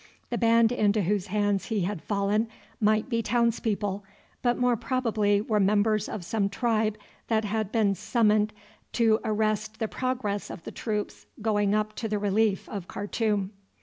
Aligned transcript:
The 0.31 0.37
band 0.39 0.71
into 0.71 1.03
whose 1.03 1.27
hands 1.27 1.65
he 1.65 1.81
had 1.81 2.01
fallen 2.01 2.47
might 2.79 3.07
be 3.07 3.21
townspeople, 3.21 4.03
but 4.41 4.57
more 4.57 4.75
probably 4.75 5.41
were 5.41 5.59
members 5.59 6.09
of 6.09 6.25
some 6.25 6.49
tribe 6.49 6.97
that 7.27 7.45
had 7.45 7.71
been 7.71 7.93
summoned 7.93 8.51
to 8.93 9.19
arrest 9.23 9.77
the 9.77 9.87
progress 9.87 10.49
of 10.49 10.63
the 10.63 10.71
troops 10.71 11.27
going 11.39 11.75
up 11.75 11.93
to 11.97 12.07
the 12.07 12.17
relief 12.17 12.67
of 12.67 12.87
Khartoum. 12.87 13.51